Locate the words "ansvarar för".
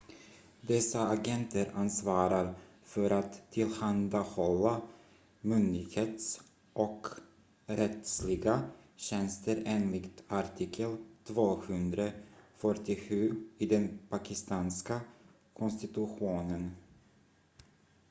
1.73-3.09